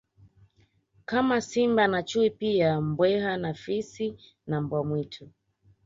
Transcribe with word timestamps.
Kama 1.05 1.41
simba 1.41 1.87
na 1.87 2.03
chui 2.03 2.29
pia 2.29 2.81
mbweha 2.81 3.37
na 3.37 3.53
fisi 3.53 4.15
na 4.47 4.61
mbwa 4.61 4.83
mwitu 4.85 5.29